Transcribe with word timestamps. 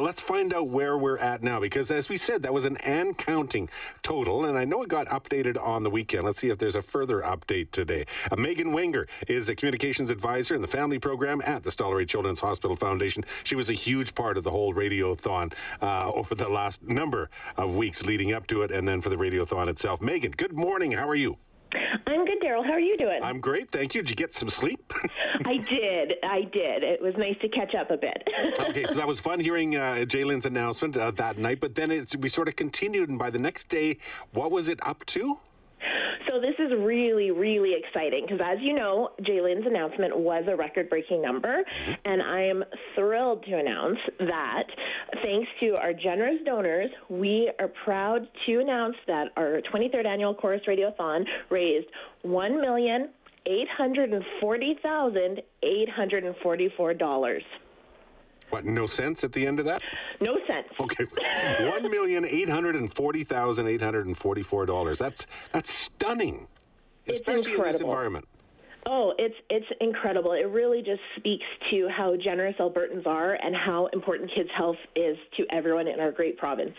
Let's 0.00 0.20
find 0.20 0.52
out 0.52 0.70
where 0.70 0.98
we're 0.98 1.18
at 1.18 1.44
now 1.44 1.60
because, 1.60 1.92
as 1.92 2.08
we 2.08 2.16
said, 2.16 2.42
that 2.42 2.52
was 2.52 2.64
an 2.64 2.78
and 2.78 3.16
counting 3.16 3.68
total, 4.02 4.44
and 4.46 4.58
I 4.58 4.64
know 4.64 4.82
it 4.82 4.88
got 4.88 5.06
updated 5.06 5.56
on 5.56 5.84
the 5.84 5.90
weekend. 5.90 6.24
Let's 6.24 6.40
see 6.40 6.48
if 6.48 6.58
there's 6.58 6.74
a 6.74 6.82
further 6.82 7.20
update 7.20 7.70
today. 7.70 8.04
Uh, 8.28 8.34
Megan 8.34 8.72
Wenger 8.72 9.06
is 9.28 9.48
a 9.48 9.54
communications 9.54 10.10
advisor 10.10 10.56
in 10.56 10.62
the 10.62 10.66
family 10.66 10.98
program 10.98 11.40
at 11.46 11.62
the 11.62 11.70
Stollery 11.70 12.08
Children's 12.08 12.40
Hospital 12.40 12.76
Foundation. 12.76 13.24
She 13.44 13.54
was 13.54 13.70
a 13.70 13.72
huge 13.72 14.16
part 14.16 14.36
of 14.36 14.42
the 14.42 14.50
whole 14.50 14.74
radiothon 14.74 15.52
uh, 15.80 16.10
over 16.14 16.34
the 16.34 16.48
last 16.48 16.82
number 16.82 17.30
of 17.56 17.76
weeks 17.76 18.04
leading 18.04 18.32
up 18.32 18.48
to 18.48 18.62
it, 18.62 18.72
and 18.72 18.88
then 18.88 19.00
for 19.00 19.10
the 19.10 19.16
radiothon 19.16 19.68
itself. 19.68 20.02
Megan, 20.02 20.32
good 20.32 20.54
morning. 20.54 20.90
How 20.90 21.08
are 21.08 21.14
you? 21.14 21.38
I'm 22.06 22.24
good, 22.24 22.40
Daryl. 22.40 22.64
How 22.64 22.72
are 22.72 22.80
you 22.80 22.96
doing? 22.96 23.20
I'm 23.22 23.40
great, 23.40 23.70
thank 23.70 23.94
you. 23.94 24.02
Did 24.02 24.10
you 24.10 24.16
get 24.16 24.34
some 24.34 24.48
sleep? 24.48 24.92
I 25.44 25.56
did. 25.56 26.14
I 26.22 26.42
did. 26.42 26.82
It 26.82 27.02
was 27.02 27.14
nice 27.16 27.36
to 27.40 27.48
catch 27.48 27.74
up 27.74 27.90
a 27.90 27.96
bit. 27.96 28.28
okay, 28.60 28.84
so 28.84 28.94
that 28.94 29.06
was 29.06 29.20
fun 29.20 29.40
hearing 29.40 29.76
uh, 29.76 30.04
Jaylyn's 30.06 30.46
announcement 30.46 30.96
uh, 30.96 31.10
that 31.12 31.38
night, 31.38 31.60
but 31.60 31.74
then 31.74 31.90
it's, 31.90 32.16
we 32.16 32.28
sort 32.28 32.48
of 32.48 32.56
continued, 32.56 33.08
and 33.08 33.18
by 33.18 33.30
the 33.30 33.38
next 33.38 33.68
day, 33.68 33.98
what 34.32 34.50
was 34.50 34.68
it 34.68 34.78
up 34.86 35.04
to? 35.06 35.38
This 36.44 36.66
is 36.66 36.72
really, 36.78 37.30
really 37.30 37.72
exciting 37.72 38.26
because, 38.28 38.44
as 38.44 38.58
you 38.60 38.74
know, 38.74 39.08
Jaylyn's 39.22 39.66
announcement 39.66 40.14
was 40.14 40.44
a 40.46 40.54
record-breaking 40.54 41.22
number, 41.22 41.48
mm-hmm. 41.64 41.92
and 42.04 42.20
I 42.20 42.42
am 42.42 42.62
thrilled 42.94 43.42
to 43.46 43.58
announce 43.58 43.96
that, 44.18 44.64
thanks 45.22 45.48
to 45.60 45.76
our 45.76 45.94
generous 45.94 46.36
donors, 46.44 46.90
we 47.08 47.50
are 47.58 47.70
proud 47.86 48.28
to 48.44 48.60
announce 48.60 48.94
that 49.06 49.28
our 49.38 49.62
23rd 49.72 50.04
annual 50.04 50.34
Corus 50.34 50.60
Radiothon 50.68 51.24
raised 51.48 51.86
one 52.20 52.60
million 52.60 53.08
eight 53.46 53.68
hundred 53.76 54.12
and 54.12 54.22
forty 54.38 54.78
thousand 54.82 55.40
eight 55.62 55.88
hundred 55.88 56.24
and 56.24 56.34
forty-four 56.42 56.92
dollars. 56.92 57.42
What, 58.54 58.64
no 58.64 58.86
cents 58.86 59.24
at 59.24 59.32
the 59.32 59.44
end 59.44 59.58
of 59.58 59.66
that? 59.66 59.82
No 60.20 60.36
sense. 60.46 60.68
Okay. 60.78 61.04
One 61.68 61.90
million 61.90 62.24
eight 62.24 62.48
hundred 62.48 62.76
and 62.76 62.92
forty 62.92 63.24
thousand 63.24 63.66
eight 63.66 63.82
hundred 63.82 64.06
and 64.06 64.16
forty-four 64.16 64.64
dollars. 64.64 64.96
That's 64.96 65.26
that's 65.52 65.74
stunning. 65.74 66.46
It's 67.04 67.18
Especially 67.18 67.54
in 67.54 67.62
this 67.62 67.80
incredible. 67.80 67.90
environment. 67.90 68.28
Oh, 68.86 69.12
it's 69.18 69.34
it's 69.50 69.66
incredible. 69.80 70.34
It 70.34 70.44
really 70.44 70.82
just 70.82 71.00
speaks 71.16 71.44
to 71.72 71.88
how 71.88 72.14
generous 72.14 72.54
Albertans 72.60 73.08
are 73.08 73.34
and 73.34 73.56
how 73.56 73.86
important 73.86 74.30
kids' 74.32 74.50
health 74.56 74.76
is 74.94 75.16
to 75.36 75.46
everyone 75.50 75.88
in 75.88 75.98
our 75.98 76.12
great 76.12 76.38
province. 76.38 76.76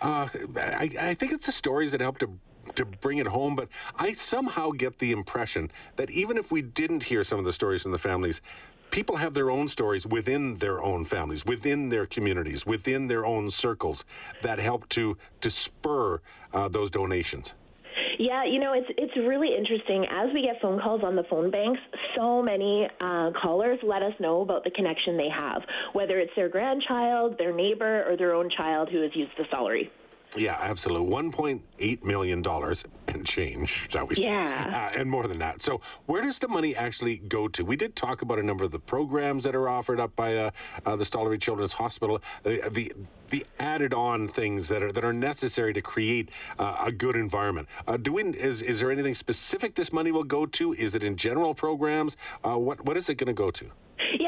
Uh, 0.00 0.28
I, 0.56 0.88
I 0.98 1.14
think 1.14 1.32
it's 1.34 1.44
the 1.44 1.52
stories 1.52 1.92
that 1.92 2.00
help 2.00 2.16
to 2.20 2.38
to 2.76 2.84
bring 2.84 3.18
it 3.18 3.26
home, 3.26 3.54
but 3.54 3.68
I 3.96 4.12
somehow 4.12 4.70
get 4.70 4.98
the 4.98 5.12
impression 5.12 5.70
that 5.96 6.10
even 6.10 6.36
if 6.36 6.52
we 6.52 6.62
didn't 6.62 7.02
hear 7.02 7.24
some 7.24 7.38
of 7.38 7.44
the 7.44 7.52
stories 7.52 7.82
from 7.82 7.92
the 7.92 7.98
families, 7.98 8.40
people 8.92 9.16
have 9.16 9.34
their 9.34 9.50
own 9.50 9.66
stories 9.66 10.06
within 10.06 10.54
their 10.54 10.80
own 10.80 11.04
families, 11.04 11.44
within 11.44 11.88
their 11.88 12.06
communities, 12.06 12.64
within 12.64 13.08
their 13.08 13.26
own 13.26 13.50
circles 13.50 14.04
that 14.42 14.60
help 14.60 14.88
to 14.90 15.16
to 15.40 15.50
spur 15.50 16.20
uh, 16.52 16.68
those 16.68 16.90
donations. 16.90 17.54
Yeah, 18.18 18.44
you 18.44 18.60
know, 18.60 18.72
it's 18.74 18.86
it's 18.96 19.16
really 19.16 19.56
interesting. 19.56 20.06
As 20.08 20.28
we 20.32 20.42
get 20.42 20.60
phone 20.60 20.80
calls 20.80 21.02
on 21.02 21.16
the 21.16 21.24
phone 21.24 21.50
banks, 21.50 21.80
so 22.16 22.40
many 22.42 22.86
uh, 23.00 23.30
callers 23.42 23.80
let 23.82 24.02
us 24.02 24.12
know 24.20 24.42
about 24.42 24.62
the 24.62 24.70
connection 24.70 25.16
they 25.16 25.30
have, 25.30 25.62
whether 25.92 26.20
it's 26.20 26.32
their 26.36 26.48
grandchild, 26.48 27.36
their 27.38 27.54
neighbor, 27.54 28.04
or 28.08 28.16
their 28.16 28.34
own 28.34 28.48
child 28.56 28.90
who 28.90 29.02
has 29.02 29.10
used 29.16 29.32
the 29.38 29.44
Stollery. 29.44 29.90
Yeah, 30.36 30.56
absolutely. 30.58 31.08
One 31.08 31.30
point 31.30 31.62
eight 31.78 32.04
million 32.04 32.40
dollars 32.40 32.84
and 33.08 33.26
change, 33.26 33.88
shall 33.90 34.06
we 34.06 34.14
say? 34.14 34.22
Yeah. 34.24 34.90
uh, 34.94 34.98
and 34.98 35.10
more 35.10 35.28
than 35.28 35.38
that. 35.40 35.60
So, 35.60 35.82
where 36.06 36.22
does 36.22 36.38
the 36.38 36.48
money 36.48 36.74
actually 36.74 37.18
go 37.18 37.48
to? 37.48 37.64
We 37.64 37.76
did 37.76 37.94
talk 37.94 38.22
about 38.22 38.38
a 38.38 38.42
number 38.42 38.64
of 38.64 38.70
the 38.70 38.78
programs 38.78 39.44
that 39.44 39.54
are 39.54 39.68
offered 39.68 40.00
up 40.00 40.16
by 40.16 40.36
uh, 40.36 40.50
uh, 40.86 40.96
the 40.96 41.04
Stollery 41.04 41.40
Children's 41.40 41.74
Hospital. 41.74 42.20
The, 42.44 42.70
the 42.72 42.92
the 43.28 43.44
added 43.60 43.92
on 43.92 44.26
things 44.26 44.68
that 44.68 44.82
are 44.82 44.90
that 44.92 45.04
are 45.04 45.12
necessary 45.12 45.74
to 45.74 45.82
create 45.82 46.30
uh, 46.58 46.76
a 46.86 46.92
good 46.92 47.16
environment. 47.16 47.68
Uh, 47.86 47.98
do 47.98 48.14
we, 48.14 48.22
is 48.22 48.62
is 48.62 48.80
there 48.80 48.90
anything 48.90 49.14
specific 49.14 49.74
this 49.74 49.92
money 49.92 50.12
will 50.12 50.24
go 50.24 50.46
to? 50.46 50.72
Is 50.72 50.94
it 50.94 51.04
in 51.04 51.16
general 51.16 51.54
programs? 51.54 52.16
Uh, 52.42 52.56
what 52.56 52.84
what 52.86 52.96
is 52.96 53.10
it 53.10 53.16
going 53.16 53.26
to 53.28 53.34
go 53.34 53.50
to? 53.50 53.70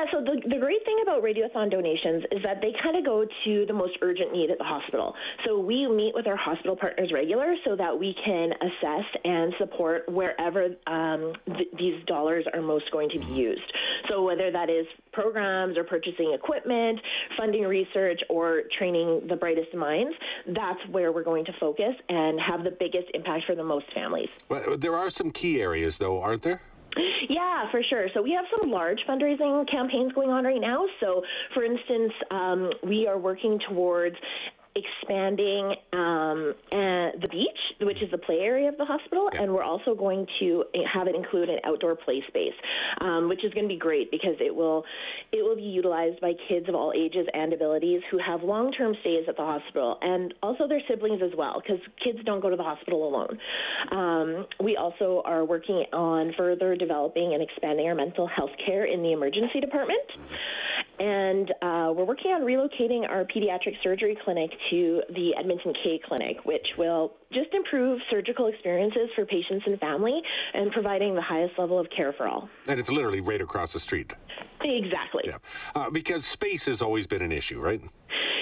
Yeah, 0.00 0.10
so 0.12 0.24
the, 0.24 0.40
the 0.48 0.58
great 0.58 0.84
thing 0.84 0.98
about 1.02 1.22
Radiothon 1.22 1.70
donations 1.70 2.24
is 2.32 2.42
that 2.42 2.60
they 2.60 2.72
kind 2.82 2.96
of 2.96 3.04
go 3.04 3.26
to 3.44 3.66
the 3.66 3.72
most 3.72 3.98
urgent 4.02 4.32
need 4.32 4.50
at 4.50 4.58
the 4.58 4.64
hospital. 4.64 5.14
So 5.44 5.58
we 5.58 5.86
meet 5.88 6.14
with 6.14 6.26
our 6.26 6.36
hospital 6.36 6.76
partners 6.76 7.10
regular 7.12 7.54
so 7.64 7.76
that 7.76 7.98
we 7.98 8.14
can 8.24 8.52
assess 8.52 9.04
and 9.24 9.52
support 9.58 10.08
wherever 10.08 10.68
um, 10.86 11.34
th- 11.46 11.68
these 11.78 12.04
dollars 12.06 12.44
are 12.54 12.62
most 12.62 12.90
going 12.92 13.10
to 13.10 13.18
be 13.18 13.26
used. 13.26 13.72
So 14.08 14.22
whether 14.22 14.50
that 14.50 14.70
is 14.70 14.86
programs 15.12 15.76
or 15.76 15.84
purchasing 15.84 16.32
equipment, 16.34 16.98
funding 17.36 17.64
research, 17.64 18.20
or 18.30 18.62
training 18.78 19.26
the 19.28 19.36
brightest 19.36 19.74
minds, 19.74 20.14
that's 20.46 20.80
where 20.90 21.12
we're 21.12 21.24
going 21.24 21.44
to 21.44 21.52
focus 21.60 21.94
and 22.08 22.40
have 22.40 22.64
the 22.64 22.70
biggest 22.70 23.08
impact 23.12 23.44
for 23.46 23.54
the 23.54 23.64
most 23.64 23.86
families. 23.94 24.28
Well, 24.48 24.76
there 24.78 24.96
are 24.96 25.10
some 25.10 25.30
key 25.30 25.60
areas, 25.60 25.98
though, 25.98 26.22
aren't 26.22 26.42
there? 26.42 26.62
Yeah, 27.30 27.70
for 27.70 27.80
sure. 27.88 28.08
So 28.12 28.20
we 28.22 28.32
have 28.32 28.44
some 28.58 28.72
large 28.72 28.98
fundraising 29.08 29.70
campaigns 29.70 30.12
going 30.14 30.30
on 30.30 30.42
right 30.42 30.60
now. 30.60 30.84
So, 30.98 31.22
for 31.54 31.62
instance, 31.62 32.12
um, 32.32 32.70
we 32.82 33.06
are 33.06 33.18
working 33.18 33.56
towards 33.68 34.16
expanding 34.74 35.74
um, 35.92 36.54
uh, 36.70 37.10
the 37.20 37.28
beach, 37.30 37.58
which 37.80 38.02
is 38.02 38.10
the 38.10 38.18
play 38.18 38.38
area 38.40 38.68
of 38.68 38.76
the 38.78 38.84
hospital, 38.84 39.28
and 39.32 39.52
we're 39.52 39.64
also 39.64 39.94
going 39.94 40.26
to 40.38 40.64
have 40.92 41.08
it 41.08 41.14
include 41.14 41.48
an 41.48 41.58
outdoor 41.64 41.96
play 41.96 42.22
space, 42.28 42.54
um, 43.00 43.28
which 43.28 43.44
is 43.44 43.52
going 43.52 43.64
to 43.64 43.68
be 43.68 43.78
great 43.78 44.10
because 44.10 44.36
it 44.40 44.54
will 44.54 44.84
it 45.32 45.42
will 45.42 45.56
be 45.56 45.62
utilized 45.62 46.20
by 46.20 46.32
kids 46.48 46.68
of 46.68 46.74
all 46.74 46.92
ages 46.96 47.26
and 47.34 47.52
abilities 47.52 48.00
who 48.10 48.18
have 48.18 48.42
long 48.42 48.70
term 48.72 48.94
stays 49.00 49.24
at 49.28 49.36
the 49.36 49.42
hospital, 49.42 49.98
and 50.02 50.34
also 50.42 50.68
their 50.68 50.82
siblings 50.88 51.20
as 51.22 51.32
well, 51.36 51.60
because 51.60 51.82
kids 52.02 52.18
don't 52.24 52.40
go 52.40 52.50
to 52.50 52.56
the 52.56 52.62
hospital 52.62 53.08
alone. 53.08 53.38
Um, 53.90 54.46
we 54.62 54.76
also 54.76 55.22
are 55.24 55.44
working 55.44 55.84
on 55.92 56.32
further 56.36 56.76
developing 56.76 57.34
and 57.34 57.42
expanding 57.42 57.86
our 57.86 57.94
mental 57.94 58.26
health 58.26 58.50
care 58.64 58.84
in 58.84 59.02
the 59.02 59.12
emergency 59.12 59.60
department. 59.60 60.00
And 61.00 61.50
uh, 61.62 61.92
we're 61.96 62.04
working 62.04 62.30
on 62.32 62.42
relocating 62.42 63.08
our 63.08 63.24
pediatric 63.24 63.74
surgery 63.82 64.18
clinic 64.22 64.50
to 64.68 65.00
the 65.08 65.30
Edmonton 65.38 65.72
Kaye 65.82 65.98
Clinic, 66.06 66.44
which 66.44 66.66
will 66.76 67.14
just 67.32 67.54
improve 67.54 68.00
surgical 68.10 68.48
experiences 68.48 69.08
for 69.16 69.24
patients 69.24 69.64
and 69.64 69.80
family 69.80 70.20
and 70.52 70.70
providing 70.72 71.14
the 71.14 71.22
highest 71.22 71.58
level 71.58 71.78
of 71.78 71.86
care 71.96 72.12
for 72.12 72.28
all. 72.28 72.50
And 72.68 72.78
it's 72.78 72.90
literally 72.90 73.22
right 73.22 73.40
across 73.40 73.72
the 73.72 73.80
street. 73.80 74.12
Exactly. 74.62 75.22
Yeah, 75.24 75.38
uh, 75.74 75.88
because 75.88 76.26
space 76.26 76.66
has 76.66 76.82
always 76.82 77.06
been 77.06 77.22
an 77.22 77.32
issue, 77.32 77.60
right? 77.60 77.80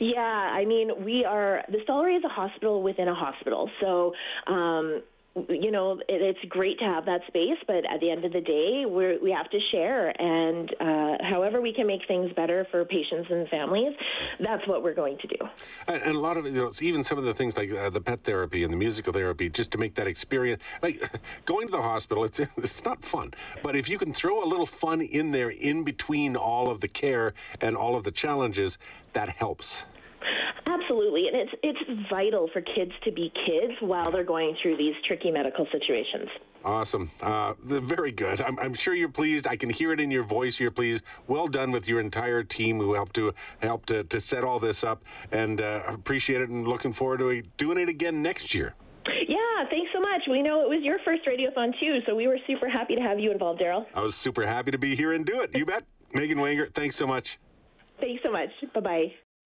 Yeah, 0.00 0.20
I 0.20 0.64
mean, 0.64 1.04
we 1.04 1.24
are 1.24 1.62
the 1.68 1.78
Stollery 1.88 2.16
is 2.16 2.24
a 2.24 2.28
hospital 2.28 2.82
within 2.82 3.06
a 3.06 3.14
hospital, 3.14 3.70
so. 3.80 4.12
Um, 4.52 5.02
you 5.48 5.70
know, 5.70 5.92
it, 5.92 6.04
it's 6.08 6.38
great 6.48 6.78
to 6.78 6.84
have 6.84 7.04
that 7.06 7.20
space, 7.28 7.58
but 7.66 7.84
at 7.90 8.00
the 8.00 8.10
end 8.10 8.24
of 8.24 8.32
the 8.32 8.40
day, 8.40 8.84
we 8.86 9.18
we 9.18 9.30
have 9.30 9.50
to 9.50 9.58
share, 9.70 10.08
and 10.20 10.74
uh, 10.80 11.24
however 11.24 11.60
we 11.60 11.72
can 11.72 11.86
make 11.86 12.02
things 12.06 12.32
better 12.34 12.66
for 12.70 12.84
patients 12.84 13.28
and 13.30 13.48
families, 13.48 13.92
that's 14.40 14.66
what 14.66 14.82
we're 14.82 14.94
going 14.94 15.18
to 15.18 15.26
do. 15.26 15.36
And, 15.88 16.02
and 16.02 16.16
a 16.16 16.18
lot 16.18 16.36
of 16.36 16.46
you 16.46 16.52
know, 16.52 16.70
even 16.80 17.04
some 17.04 17.18
of 17.18 17.24
the 17.24 17.34
things 17.34 17.56
like 17.56 17.70
uh, 17.72 17.90
the 17.90 18.00
pet 18.00 18.20
therapy 18.20 18.64
and 18.64 18.72
the 18.72 18.76
musical 18.76 19.12
therapy, 19.12 19.48
just 19.48 19.72
to 19.72 19.78
make 19.78 19.94
that 19.94 20.06
experience. 20.06 20.62
Like 20.82 21.00
going 21.44 21.68
to 21.68 21.72
the 21.72 21.82
hospital, 21.82 22.24
it's 22.24 22.40
it's 22.56 22.84
not 22.84 23.04
fun, 23.04 23.34
but 23.62 23.76
if 23.76 23.88
you 23.88 23.98
can 23.98 24.12
throw 24.12 24.42
a 24.42 24.46
little 24.46 24.66
fun 24.66 25.00
in 25.00 25.30
there 25.30 25.50
in 25.50 25.84
between 25.84 26.36
all 26.36 26.70
of 26.70 26.80
the 26.80 26.88
care 26.88 27.34
and 27.60 27.76
all 27.76 27.96
of 27.96 28.04
the 28.04 28.12
challenges, 28.12 28.78
that 29.12 29.28
helps. 29.28 29.84
Absolutely, 30.70 31.26
and 31.26 31.36
it's 31.36 31.52
it's 31.62 32.08
vital 32.10 32.48
for 32.52 32.60
kids 32.60 32.92
to 33.04 33.10
be 33.10 33.32
kids 33.46 33.72
while 33.80 34.10
they're 34.10 34.24
going 34.24 34.56
through 34.62 34.76
these 34.76 34.94
tricky 35.06 35.30
medical 35.30 35.66
situations. 35.72 36.28
Awesome. 36.64 37.10
Uh, 37.22 37.54
the- 37.64 37.80
very 37.80 38.12
good. 38.12 38.40
I'm, 38.40 38.58
I'm 38.58 38.74
sure 38.74 38.94
you're 38.94 39.08
pleased. 39.08 39.46
I 39.46 39.56
can 39.56 39.70
hear 39.70 39.92
it 39.92 40.00
in 40.00 40.10
your 40.10 40.24
voice. 40.24 40.60
You're 40.60 40.70
pleased. 40.70 41.04
Well 41.26 41.46
done 41.46 41.70
with 41.72 41.88
your 41.88 42.00
entire 42.00 42.42
team 42.42 42.78
who 42.78 42.94
helped 42.94 43.14
to 43.16 43.32
help 43.62 43.86
to, 43.86 44.04
to 44.04 44.20
set 44.20 44.44
all 44.44 44.58
this 44.58 44.84
up, 44.84 45.02
and 45.32 45.60
uh, 45.60 45.82
appreciate 45.88 46.40
it. 46.42 46.50
And 46.50 46.68
looking 46.68 46.92
forward 46.92 47.20
to 47.20 47.42
doing 47.56 47.78
it 47.78 47.88
again 47.88 48.22
next 48.22 48.54
year. 48.54 48.74
Yeah, 49.26 49.38
thanks 49.70 49.90
so 49.92 50.00
much. 50.00 50.22
We 50.30 50.42
know 50.42 50.62
it 50.62 50.68
was 50.68 50.80
your 50.82 50.98
first 51.04 51.22
radiothon 51.26 51.72
too, 51.80 52.00
so 52.06 52.14
we 52.14 52.26
were 52.26 52.38
super 52.46 52.68
happy 52.68 52.94
to 52.94 53.00
have 53.00 53.18
you 53.18 53.32
involved, 53.32 53.60
Daryl. 53.60 53.86
I 53.94 54.02
was 54.02 54.14
super 54.14 54.46
happy 54.46 54.70
to 54.70 54.78
be 54.78 54.94
here 54.94 55.12
and 55.14 55.24
do 55.24 55.40
it. 55.40 55.56
You 55.56 55.64
bet. 55.66 55.84
Megan 56.12 56.38
Wanger, 56.38 56.68
thanks 56.68 56.96
so 56.96 57.06
much. 57.06 57.38
Thanks 58.00 58.22
so 58.22 58.30
much. 58.30 58.50
Bye 58.74 58.80
bye. 58.80 59.12